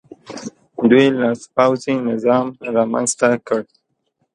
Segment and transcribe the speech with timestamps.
[0.89, 3.61] دوی لاسپوڅی نظام رامنځته کړ.